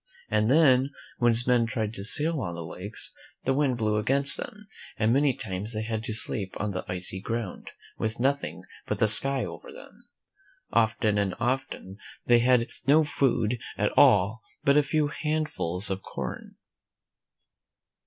And 0.31 0.49
then, 0.49 0.89
when 1.19 1.29
his 1.31 1.45
men 1.45 1.67
tried 1.67 1.93
to 1.93 2.03
sail 2.03 2.41
on 2.41 2.55
the 2.55 2.65
lakes, 2.65 3.13
the 3.43 3.53
wind 3.53 3.77
blew 3.77 3.97
against 3.97 4.35
them, 4.35 4.65
and 4.97 5.13
many 5.13 5.31
times 5.35 5.73
they 5.73 5.83
had 5.83 6.03
to 6.05 6.13
sleep 6.15 6.55
on 6.57 6.71
the 6.71 6.83
icy 6.91 7.21
ground, 7.21 7.69
with 7.99 8.19
nothing 8.19 8.63
but 8.87 8.97
the 8.97 9.07
sky 9.07 9.45
over 9.45 9.71
them. 9.71 10.03
Often 10.73 11.19
and 11.19 11.35
often 11.39 11.97
they 12.25 12.39
had 12.39 12.65
no 12.87 13.03
food 13.03 13.59
at 13.77 13.95
all 13.95 14.41
but 14.63 14.75
a 14.75 14.81
few 14.81 15.09
handfuls 15.09 15.91
of 15.91 16.01
corn. 16.01 16.55